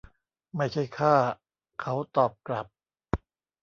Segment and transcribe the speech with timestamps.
[0.55, 1.15] ไม่ใช่ข้า
[1.81, 2.67] เขาตอบกลับ